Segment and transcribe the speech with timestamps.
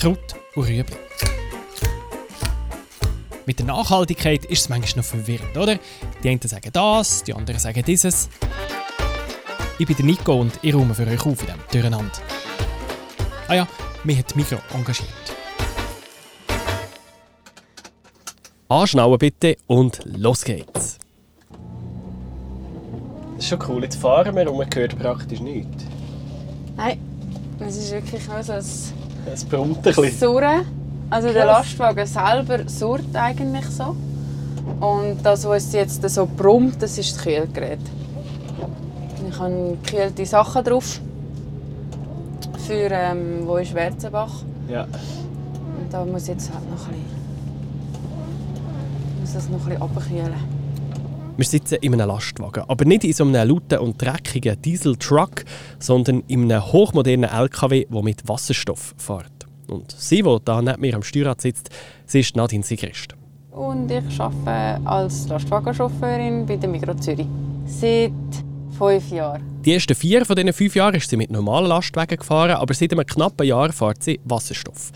[0.00, 0.96] Kraut und Rüebli.
[3.44, 5.78] Mit der Nachhaltigkeit ist es manchmal noch verwirrend, oder?
[6.22, 8.30] Die einen sagen das, die anderen sagen dieses.
[9.78, 12.12] Ich bin der Nico und ich räume für euch auf in diesem Durcheinander.
[13.46, 13.68] Ah ja,
[14.04, 15.10] mich hat Mikro engagiert.
[18.70, 20.96] Anschnallen bitte und los geht's.
[23.34, 25.84] Das ist schon cool, jetzt fahren wir und man hört praktisch nichts.
[26.78, 26.98] Nein,
[27.60, 28.64] es ist wirklich nur so ein
[29.32, 30.10] Es brummt ein bisschen.
[30.12, 30.66] Surren.
[31.08, 31.76] Also der Krass.
[31.76, 33.96] Lastwagen selber surrt eigentlich so.
[34.80, 37.80] Und das, was jetzt so brummt, das ist das Kühlgerät.
[39.28, 41.00] Ich habe gekühlte Sachen drauf.
[42.66, 44.42] Für ähm, wo ist Werzenbach.
[44.68, 44.84] Ja.
[44.84, 47.06] Und da muss jetzt halt noch ein bisschen,
[49.20, 50.60] muss das noch ein bisschen runterkühlen.
[51.40, 55.46] Wir sitzen in einem Lastwagen, aber nicht in so einem lauten und dreckigen Diesel-Truck,
[55.78, 59.46] sondern in einem hochmodernen LKW, der mit Wasserstoff fährt.
[59.66, 61.70] Und sie, die da neben mir am Steuerrad sitzt,
[62.04, 63.14] sie ist Nadine Sigrist.
[63.52, 67.26] Und ich arbeite als Lastwagenchauffeurin bei der Migros Zürich.
[67.64, 68.12] Seit
[68.76, 69.42] fünf Jahren.
[69.64, 72.92] Die ersten vier von diesen fünf Jahren ist sie mit normalen Lastwagen gefahren, aber seit
[72.92, 74.92] einem knappen Jahr fährt sie Wasserstoff.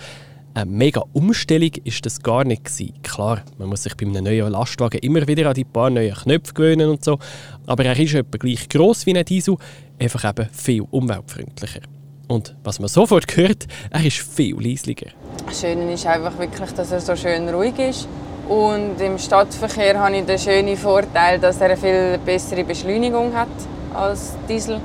[0.56, 2.62] Eine mega Umstellung ist das gar nicht.
[3.02, 6.54] Klar, man muss sich bei einem neuen Lastwagen immer wieder an die paar neuen Knöpfe
[6.54, 7.18] gewöhnen und so,
[7.66, 9.56] aber er ist etwa gleich gross wie ein Diesel,
[9.98, 11.80] einfach eben viel umweltfreundlicher.
[12.28, 15.10] Und was man sofort hört, er ist viel leislicher.
[15.44, 18.06] Das Schöne ist einfach wirklich, dass er so schön ruhig ist.
[18.48, 23.48] Und im Stadtverkehr habe ich den schönen Vorteil, dass er eine viel bessere Beschleunigung hat
[23.92, 24.80] als Diesel.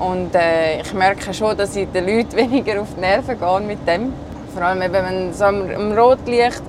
[0.00, 3.86] Und äh, ich merke schon, dass ich den Leuten weniger auf die Nerven gehe mit
[3.86, 4.12] dem.
[4.54, 6.62] Vor allem wenn so am, Rotlicht,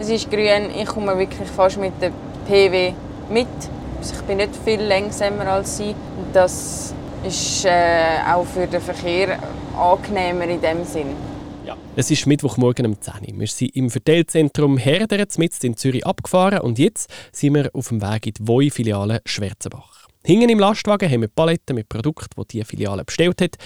[0.00, 2.12] es ist grün, ich komme wirklich fast mit dem
[2.46, 2.92] PW
[3.30, 3.46] mit.
[3.98, 5.94] Also ich bin nicht viel langsamer als sie.
[6.32, 6.92] Das
[7.24, 7.70] ist äh,
[8.34, 9.38] auch für den Verkehr
[9.78, 11.14] angenehmer in dem Sinn.
[11.64, 11.76] Ja.
[11.94, 13.40] Es ist Mittwochmorgen um 10 Uhr.
[13.40, 18.02] Wir sind im Verteilzentrum Herderen, mitten in Zürich, abgefahren und jetzt sind wir auf dem
[18.02, 19.99] Weg in die Voi-Filiale Schwerzenbach.
[20.22, 23.56] Hinten im Lastwagen haben wir Paletten mit Produkten, die diese Filiale bestellt hat.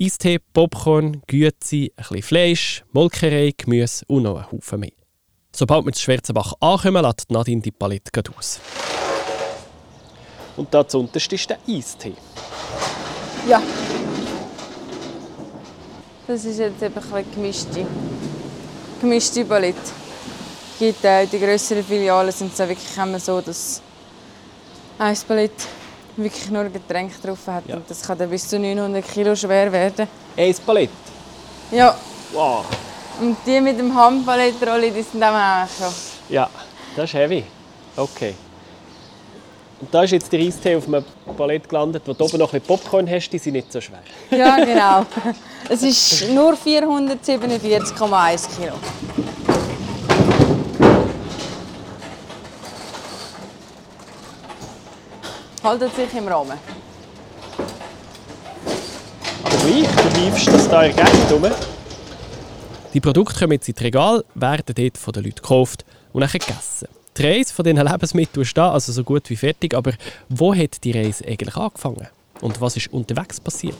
[0.00, 4.92] Eistee, Popcorn, Güezi, ein bisschen Fleisch, Molkerei, Gemüse und noch ein Haufen mehr.
[5.54, 8.60] Sobald wir zu Schwerzenbach ankommen, lädt Nadine die Palette aus.
[10.56, 12.14] Und da zuunterst ist der Eistee.
[13.48, 13.60] Ja.
[16.28, 17.86] Das ist jetzt eben ein gemischte,
[19.00, 19.78] gemischte Palette.
[20.78, 23.82] Gibt, äh, in den grösseren Filialen sind es wirklich immer so, dass
[24.98, 25.64] ein Palette
[26.16, 27.64] wirklich nur Getränke drauf hat.
[27.66, 27.76] Ja.
[27.76, 30.06] Und das kann dann bis zu 900 Kilo schwer werden.
[30.36, 30.92] Ein Palette.
[31.70, 31.96] Ja,
[32.32, 32.64] Wow.
[33.20, 35.92] und die mit dem Handpalettrolli, die sind auch schon.
[36.28, 36.48] Ja,
[36.96, 37.44] das ist heavy.
[37.96, 38.34] Okay.
[39.80, 41.04] Und da ist jetzt der Eistee auf einem
[41.36, 43.98] Palett gelandet, wo du oben noch ein bisschen Popcorn hast, die sind nicht so schwer.
[44.30, 45.04] Ja, genau.
[45.68, 48.74] Es ist nur 447,1 Kilo.
[55.64, 56.58] Haltet sich im Rahmen.
[59.42, 61.46] Aber gleich, du liefst das da Gegend rum.
[62.92, 66.88] Die Produkte kommen jetzt ins Regal, werden dort von den Leuten gekauft und dann gegessen.
[67.16, 69.92] Die Reise von diesen Lebensmitteln ist da, also so gut wie fertig, aber
[70.28, 72.08] wo hat die Reise eigentlich angefangen?
[72.42, 73.74] Und was ist unterwegs passiert?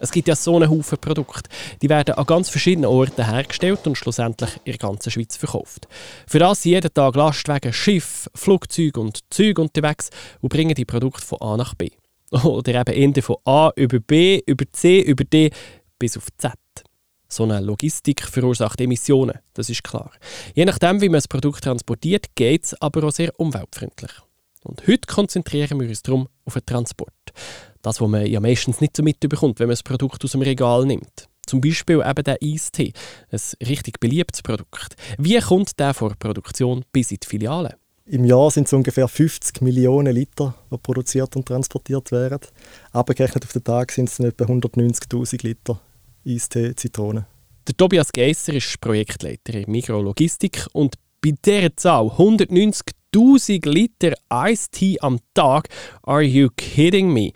[0.00, 1.48] Es gibt ja so einen Haufen Produkte.
[1.82, 5.88] Die werden an ganz verschiedenen Orten hergestellt und schlussendlich in der ganzen Schweiz verkauft.
[6.26, 10.10] Für das sind jeden Tag Lastwagen, Schiff, Flugzeuge und Züge unterwegs
[10.40, 11.90] und bringen die Produkte von A nach B.
[12.30, 15.50] Oder eben Ende von A über B, über C, über D
[15.98, 16.52] bis auf Z.
[17.28, 20.12] So eine Logistik verursacht Emissionen, das ist klar.
[20.54, 24.12] Je nachdem, wie man das Produkt transportiert, geht es aber auch sehr umweltfreundlich.
[24.62, 27.12] Und heute konzentrieren wir uns darum auf den Transport.
[27.84, 30.86] Das, was man ja meistens nicht so mitbekommt, wenn man das Produkt aus dem Regal
[30.86, 31.28] nimmt.
[31.46, 32.94] Zum Beispiel eben der Eistee,
[33.30, 34.96] ein richtig beliebtes Produkt.
[35.18, 37.76] Wie kommt der vor Produktion bis in die Filiale?
[38.06, 42.40] Im Jahr sind es ungefähr 50 Millionen Liter, die produziert und transportiert werden.
[42.92, 45.78] Abgerechnet auf den Tag sind es etwa 190.000 Liter
[46.26, 47.26] Eistee, Zitrone.
[47.68, 55.18] Der Tobias Geisser ist Projektleiter in Mikrologistik und bei dieser Zahl 190.000 Liter Eistee am
[55.34, 55.68] Tag,
[56.02, 57.32] are you kidding me?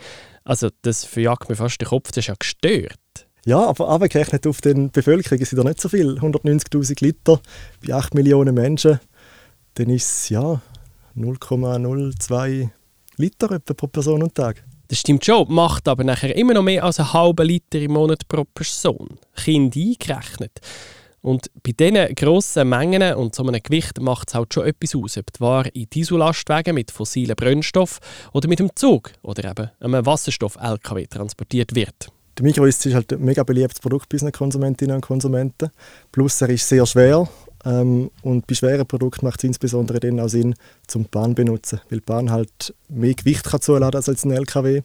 [0.49, 2.99] Also das verjagt mir fast den Kopf, das ist ja gestört.
[3.45, 6.19] Ja, aber abgerechnet auf den Bevölkerung sind da nicht so viel.
[6.19, 7.39] 190.000 Liter
[7.87, 8.99] bei 8 Millionen Menschen.
[9.75, 10.63] Dann ist es ja
[11.15, 12.71] 0,02
[13.19, 14.65] Liter etwa pro Person und Tag.
[14.89, 18.27] Das stimmt schon, macht aber nachher immer noch mehr als einen halben Liter im Monat
[18.27, 19.19] pro Person.
[19.37, 20.61] Kind eingerechnet.
[21.21, 25.19] Und bei diesen grossen Mengen und so einem Gewicht macht es halt schon etwas aus,
[25.19, 27.99] ob die Ware in Diesellastwagen mit fossilen Brennstoff
[28.33, 32.09] oder mit dem Zug oder eben einem Wasserstoff-LKW transportiert wird.
[32.39, 35.71] Der Migros ist halt ein mega beliebtes Produkt bei unseren Konsumentinnen und Konsumenten.
[36.13, 37.29] Plus er ist sehr schwer
[37.65, 40.55] ähm, und bei schweren Produkten macht es insbesondere dann auch Sinn,
[40.87, 44.83] zum Bahn zu benutzen, weil die Bahn halt mehr Gewicht kann zuladen als ein LKW.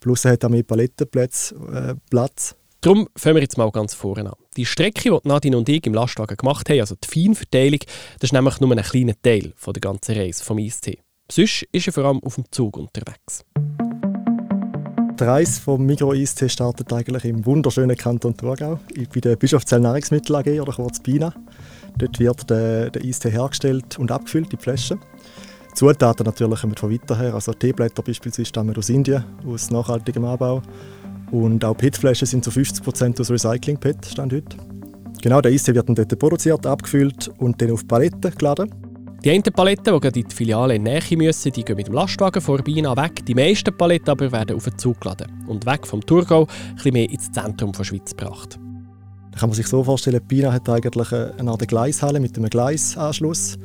[0.00, 1.54] Plus er hat auch mehr Palettenplatz.
[1.72, 2.54] Äh, Platz.
[2.86, 4.36] Darum fangen wir jetzt mal ganz vorne an.
[4.56, 7.80] Die Strecke, die Nadine und ich im Lastwagen gemacht haben, also die Feinverteilung,
[8.20, 10.96] das ist nämlich nur ein kleiner Teil von der ganzen Reise vom IST.
[11.28, 13.44] Sonst ist er vor allem auf dem Zug unterwegs.
[15.18, 18.78] Die Reise vom Migro IST startet eigentlich im wunderschönen Kanton Thurgau,
[19.12, 21.34] bei der Bischofszell Nahrungsmittel AG oder kurz BINA.
[21.98, 25.00] Dort wird der, der IST hergestellt und abgefüllt, die Flaschen.
[25.74, 30.62] Zutaten natürlich kommen von weiter her, also Teeblätter beispielsweise stammen aus Indien, aus nachhaltigem Anbau.
[31.30, 34.56] Und auch PET-Flaschen sind zu 50% aus Recycling-PET, stand heute.
[35.22, 38.72] Genau, der IST wird dann dort produziert, abgefüllt und dann auf Paletten geladen.
[39.24, 42.40] Die einen Paletten, die in die Filiale in Nähe müssen, die gehen mit dem Lastwagen
[42.40, 43.26] vor Bina weg.
[43.26, 46.46] Die meisten Paletten aber werden auf den Zug geladen und weg vom Thurgau
[46.84, 48.58] ein mehr ins Zentrum der Schweiz gebracht.
[49.32, 53.58] Da kann man sich so vorstellen, Bina hat eigentlich eine Art Gleishalle mit einem Gleisanschluss.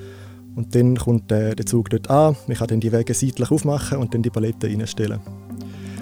[0.55, 3.99] Und dann kommt der, der Zug dort an, man kann dann die Wege seitlich aufmachen
[3.99, 5.19] und dann die Paletten reinstellen.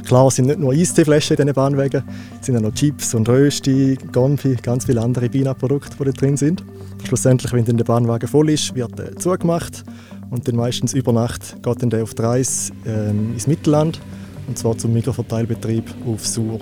[0.06, 2.04] Klar, es sind nicht nur Eisteeflaschen in diesen Bahnwegen,
[2.40, 6.38] es sind auch noch Chips und Rösti, Gomfi, ganz viele andere Bina-Produkte, die da drin
[6.38, 6.63] sind.
[7.06, 9.84] Schlussendlich, wenn dann der Bahnwagen voll ist, wird er zugemacht
[10.30, 14.00] und dann meistens über Nacht geht dann der auf die Reise äh, ins Mittelland
[14.48, 16.60] und zwar zum Mikroverteilbetrieb auf Sur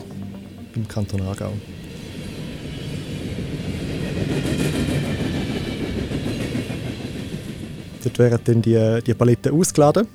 [0.76, 1.54] im Kanton Aargau.
[8.04, 10.08] Dort werden dann die, die Paletten ausgeladen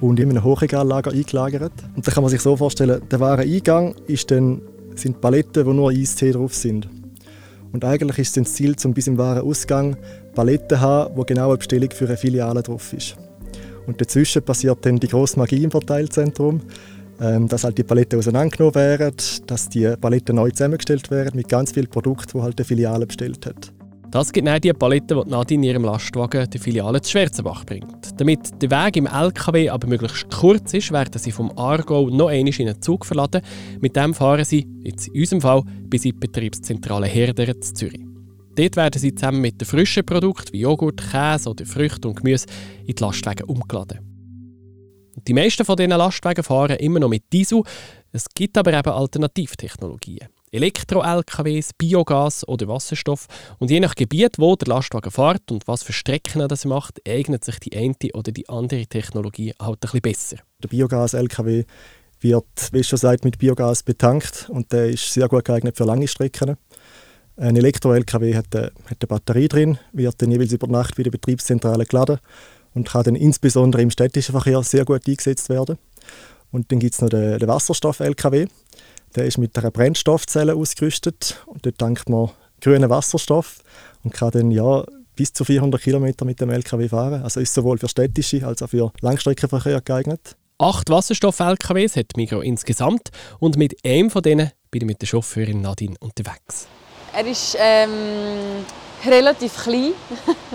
[0.00, 1.72] und in einem Hochregallager eingelagert.
[1.96, 4.60] Und da kann man sich so vorstellen, der wahre Eingang ist dann,
[4.94, 6.88] sind Paletten, wo nur Eistee drauf sind.
[7.72, 9.96] Und eigentlich ist es das Ziel, zum bis im wahren Ausgang
[10.34, 13.16] Paletten zu haben, wo genau eine Bestellung für eine Filiale drauf ist.
[13.86, 16.60] Und dazwischen passiert dann die grosse Magie im Verteilzentrum,
[17.20, 19.16] ähm, dass halt die Paletten auseinandergenommen werden,
[19.46, 23.44] dass die Paletten neu zusammengestellt werden mit ganz vielen Produkten, die halt die Filiale bestellt
[23.46, 23.72] hat.
[24.10, 28.18] Das gibt dann die Palette, die Nadine in ihrem Lastwagen der Filiale zu Schwerzenbach bringt.
[28.18, 32.54] Damit der Weg im LKW aber möglichst kurz ist, werden sie vom Aargau noch einmal
[32.58, 33.42] in einen Zug verladen.
[33.80, 38.04] Mit dem fahren sie, jetzt in unserem Fall, bis in die Betriebszentrale Herderen zu Zürich.
[38.54, 42.46] Dort werden sie zusammen mit den frischen Produkten wie Joghurt, Käse oder Früchte und Gemüse
[42.86, 44.00] in die Lastwagen umgeladen.
[45.26, 47.62] Die meisten von diesen Lastwagen fahren immer noch mit Diesel.
[48.10, 50.28] Es gibt aber eben Alternativtechnologien.
[50.52, 53.26] Elektro-LKWs, Biogas oder Wasserstoff.
[53.58, 57.44] Und je nach Gebiet, wo der Lastwagen fährt und was für Strecken er macht, eignet
[57.44, 60.38] sich die eine oder die andere Technologie halt ein besser.
[60.62, 61.64] Der Biogas-LKW
[62.20, 66.08] wird, wie schon gesagt, mit Biogas betankt und der ist sehr gut geeignet für lange
[66.08, 66.56] Strecken.
[67.36, 71.86] Ein Elektro-LKW hat, hat eine Batterie drin, wird dann jeweils über Nacht bei der Betriebszentrale
[71.86, 72.18] geladen
[72.74, 75.78] und kann dann insbesondere im städtischen Verkehr sehr gut eingesetzt werden.
[76.50, 78.46] Und dann gibt es noch den, den Wasserstoff-LKW.
[79.16, 83.58] Der ist mit einer Brennstoffzelle ausgerüstet und dort tankt man grünen Wasserstoff
[84.04, 84.84] und kann dann ja
[85.16, 87.22] bis zu 400 km mit dem LKW fahren.
[87.22, 90.36] Also ist sowohl für städtische als auch für Langstreckenverkehr geeignet.
[90.58, 95.60] Acht Wasserstoff-LKWs hat Migro insgesamt und mit einem von denen bin ich mit der Chauffeurin
[95.60, 96.66] Nadine unterwegs.
[97.12, 98.64] Er ist ähm,
[99.06, 99.92] relativ klein,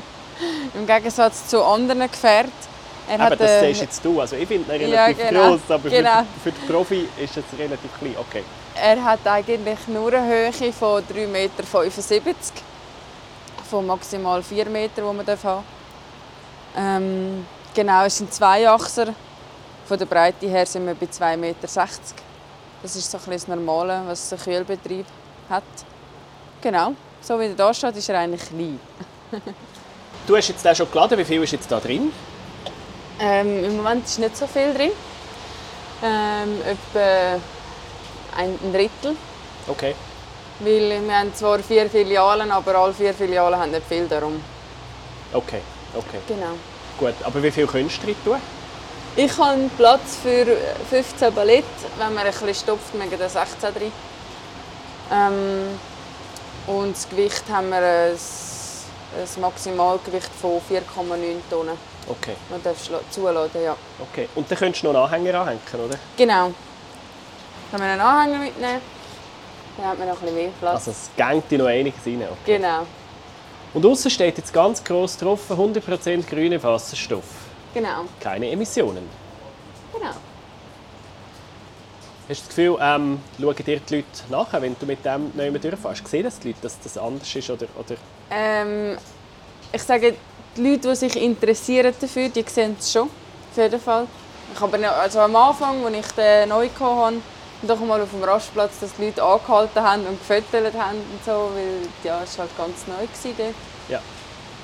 [0.76, 2.73] im Gegensatz zu anderen Gefährten.
[3.08, 4.22] Er aber hat, das äh, siehst jetzt du.
[4.22, 6.24] Also ich finde ihn relativ ja, genau, groß, aber genau.
[6.44, 8.16] für, für den Profi ist es relativ klein.
[8.20, 8.44] Okay.
[8.76, 11.64] Er hat eigentlich nur eine Höhe von 3,75 Meter.
[13.70, 15.64] Von maximal 4 Meter, die man haben.
[16.76, 19.14] Ähm, genau, es sind zwei Achser.
[19.86, 21.68] Von der Breite her sind wir bei 2,60 Meter.
[22.82, 25.06] Das ist so ein das Normale, was ein Kühlbetrieb
[25.50, 25.64] hat.
[26.62, 28.80] Genau, so wie er da steht, ist er eigentlich klein.
[30.28, 31.18] du hast jetzt den schon geladen.
[31.18, 32.12] Wie viel ist jetzt da drin?
[33.24, 34.92] Ähm, Im Moment ist nicht so viel drin.
[36.04, 37.40] Ähm, etwa
[38.36, 39.16] ein Drittel.
[39.66, 39.96] Okay.
[40.60, 44.44] Weil wir haben zwar vier Filialen, aber alle vier Filialen haben nicht viel darum.
[45.32, 45.62] Okay,
[45.96, 46.20] okay.
[46.28, 46.56] Genau.
[47.00, 48.38] Gut, aber wie viel könntest du drin tun?
[49.16, 50.46] Ich habe Platz für
[50.90, 51.64] 15 Ballett,
[51.98, 53.92] wenn man ein bisschen stopft, wir da 16 drin.
[55.12, 55.80] Ähm,
[56.68, 58.18] und das Gewicht haben wir ein,
[59.16, 60.82] ein Maximalgewicht von 4,9
[61.50, 61.78] Tonnen.
[62.08, 62.36] Okay.
[62.50, 62.78] Man darf
[63.10, 63.76] zuladen, ja.
[64.00, 64.28] Okay.
[64.36, 65.98] Und dann könntest du noch einen Anhänger anhängen, oder?
[66.18, 66.52] Genau.
[67.72, 68.82] Können wir einen Anhänger mitnehmen.
[69.78, 70.76] Dann hat man noch ein bisschen mehr Platz.
[70.76, 72.24] Also es gängt noch einiges rein.
[72.24, 72.58] Okay.
[72.58, 72.86] Genau.
[73.74, 77.24] Und außen steht jetzt ganz groß drauf 100% grüner Wasserstoff.
[77.74, 78.06] Genau.
[78.20, 79.10] Keine Emissionen.
[79.92, 80.12] Genau.
[82.30, 85.36] Hast du das Gefühl, ähm, schauen dir die Leute nach, wenn du mit dem nicht
[85.36, 86.08] mehr durchfährst?
[86.08, 87.50] Sehen das die Leute, dass das anders ist?
[87.50, 87.96] Oder, oder?
[88.32, 88.98] Ähm,
[89.74, 90.16] ich sage,
[90.56, 93.10] die Leute, die sich interessieren dafür, die sehen es schon.
[93.10, 94.08] Auf jeden Fall.
[94.54, 97.16] Ich aber also am Anfang, als ich den neu hatte,
[97.64, 101.52] doch mal auf dem Rastplatz, dass die Leute angehalten haben und gefüttert haben und so,
[101.54, 103.06] weil ja, es war halt ganz neu
[103.38, 103.54] dort.
[103.90, 104.00] Ja.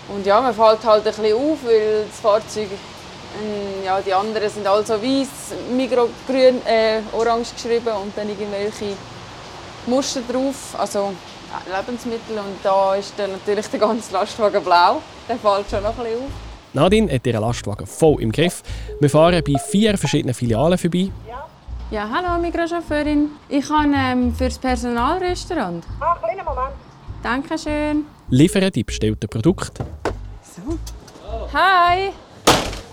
[0.08, 2.70] Und ja, man fällt halt ein bisschen auf, weil das Fahrzeug,
[3.86, 8.96] ja, die anderen sind alle so weiß, Migro grün, äh, orange geschrieben und dann irgendwelche
[9.86, 11.14] Muster drauf, also
[11.50, 15.98] äh, Lebensmittel und da ist dann natürlich der ganze Lastwagen blau, der fällt schon noch
[15.98, 16.32] ein bisschen auf.
[16.74, 18.62] Nadine hat ihren Lastwagen voll im Griff.
[19.00, 21.12] Wir fahren bei vier verschiedenen Filialen vorbei.
[21.92, 23.32] Ja, hallo Mikrochauffeurin.
[23.48, 25.84] Ich kann ähm, für das Personalrestaurant.
[26.00, 26.76] Ah, kleinen Moment.
[27.24, 28.06] Dankeschön.
[28.30, 29.84] Liefern die bestellten Produkte.
[30.44, 30.78] So.
[31.52, 32.12] Hi.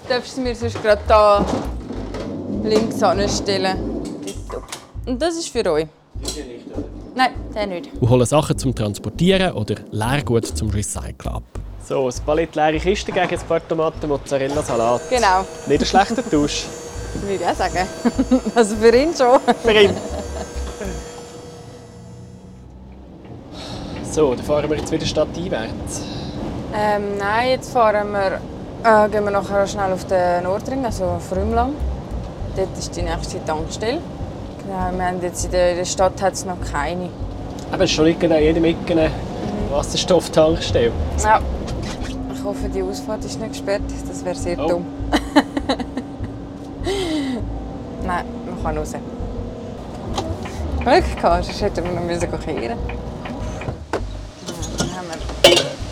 [0.08, 1.44] Darfst du mir sonst gerade da
[2.62, 3.76] links anstellen?
[5.04, 5.86] Und das ist für euch.
[7.14, 7.90] Nein, der nicht.
[8.00, 11.42] und holen Sachen zum Transportieren oder Leergut zum Recyceln ab.
[11.88, 15.00] So, ein Palett leere Kisten gegen ein paar Tomaten, Mozzarella, Salat.
[15.08, 16.66] Genau, Nicht ein schlechter Tausch.
[17.22, 17.86] würde ich auch sagen.
[18.54, 19.40] Also für ihn schon.
[19.62, 19.90] Für ihn.
[24.10, 26.00] So, dann fahren wir jetzt wieder stadteinwärts.
[26.74, 28.40] Ähm, nein, jetzt fahren wir,
[28.86, 31.72] äh, gehen wir nachher schnell auf den Nordring, also auf Rümlang.
[32.56, 33.98] Dort ist die nächste Tankstelle.
[34.62, 37.08] Genau, wir haben jetzt in der, in der Stadt hat es noch keine.
[37.72, 39.10] Aber es ist schon an jedem Ecke eine
[39.70, 40.92] Wasserstofftankstelle.
[41.22, 41.40] Ja.
[42.34, 43.82] Ich hoffe, die Ausfahrt ist nicht gesperrt.
[44.08, 44.68] Das wäre sehr Oh.
[44.68, 44.86] dumm.
[48.04, 48.92] Nein, man kann raus.
[50.80, 52.78] Glück gehabt, sonst hätten wir noch müssen kehren.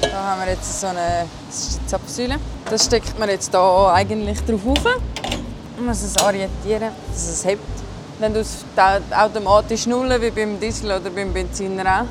[0.00, 2.36] Da haben wir jetzt so eine das ist die Zapfsäule.
[2.68, 4.84] Das steckt man jetzt hier eigentlich drauf auf.
[5.76, 7.62] Man muss es orientieren, dass es hebt.
[8.20, 8.64] Dann tut es
[9.16, 12.06] automatisch nullen, wie beim Diesel oder beim Benziner auch.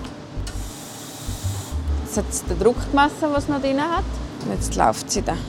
[2.06, 4.04] Jetzt hat es den Druck gemessen, was es noch drin hat.
[4.46, 5.40] Und jetzt läuft sie dann.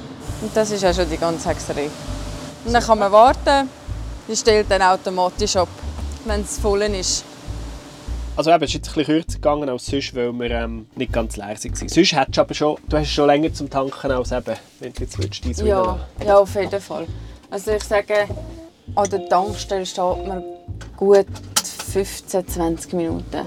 [0.40, 1.90] Und das ist auch schon die ganze Hexerei.
[2.64, 3.68] Und dann kann man warten.
[4.26, 5.68] Die stellt dann automatisch ab,
[6.24, 7.24] wenn es voll ist.
[8.36, 11.12] Also eben, es ist jetzt ein bisschen kürzer gegangen als sonst, weil wir ähm, nicht
[11.12, 11.88] ganz leer waren.
[11.88, 15.02] Sonst hättest du aber schon, du hast schon länger zum Tanken als eben, wenn du
[15.02, 17.06] jetzt willst, Diesel Ja, ja, auf jeden Fall.
[17.48, 18.26] Also ich sage,
[18.96, 20.42] an der Tankstelle steht man
[20.96, 21.26] gut
[21.92, 23.46] 15, 20 Minuten.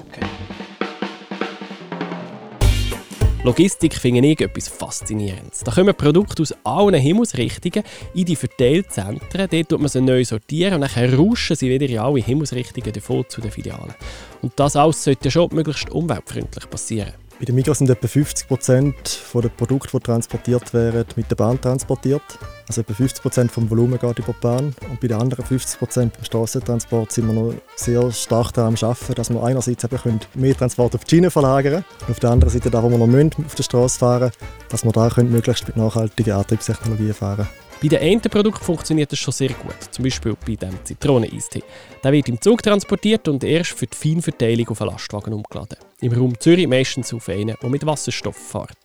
[3.48, 5.64] Logistik finde ich etwas Faszinierendes.
[5.64, 9.48] Da kommen Produkte aus allen Himmelsrichtungen in die Verteilzentren.
[9.50, 13.24] Dort tut man sie neu sortieren und dann rauschen sie wieder in alle Himmelsrichtungen davon
[13.30, 13.94] zu den Filialen.
[14.42, 17.14] Und das alles sollte schon möglichst umweltfreundlich passieren.
[17.40, 21.62] Bei den Migros sind etwa 50 Prozent der Produkte, die transportiert werden, mit der Bahn
[21.62, 22.24] transportiert.
[22.68, 24.76] Also etwa 50 Prozent vom Volumen geht über die Bahn.
[24.90, 28.90] Und bei den anderen 50 Prozent beim Strassentransport sind wir noch sehr stark daran am
[28.90, 32.32] Arbeiten, dass wir einerseits eben können mehr Transport auf die Schiene verlagern und auf der
[32.32, 34.32] anderen Seite, da wo wir noch müssen, auf der Straße fahren
[34.70, 37.48] dass wir da können möglichst mit nachhaltigen Antriebstechnologien fahren
[37.80, 39.76] Bei den einen Produkten funktioniert das schon sehr gut.
[39.92, 41.62] Zum Beispiel bei dem Zitroneneistee.
[42.04, 45.78] Der wird im Zug transportiert und erst für die Feinverteilung auf einen Lastwagen umgeladen.
[46.02, 48.78] Im Raum Zürich meistens auf einen, der mit Wasserstoff fährt.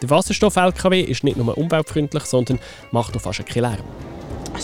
[0.00, 2.60] Der Wasserstoff-LKW ist nicht nur umweltfreundlich, sondern
[2.92, 3.84] macht auch fast keinen Lärm.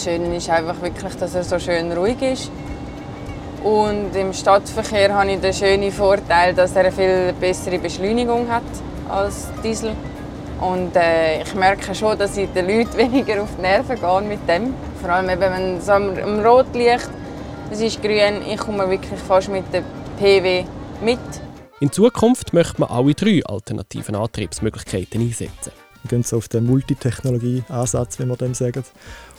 [0.01, 2.53] Schön ist einfach wirklich, dass er so schön ruhig ist.
[3.65, 8.63] Und im Stadtverkehr habe ich den schönen Vorteil, dass er eine viel bessere Beschleunigung hat
[9.09, 9.93] als Diesel.
[10.63, 14.49] Und äh, ich merke schon, dass ich den Leuten weniger auf die Nerven gehe mit
[14.49, 14.75] dem.
[15.01, 17.11] Vor allem eben, wenn es am, am Rotlicht,
[17.73, 19.83] es ist grün, ich komme wirklich fast mit dem
[20.19, 20.65] PW
[21.03, 21.19] mit.
[21.81, 25.73] In Zukunft möchte man alle drei alternativen Antriebsmöglichkeiten einsetzen.
[26.03, 28.85] Wir gehen so auf den Multitechnologie-Ansatz, wie wir dem sagen.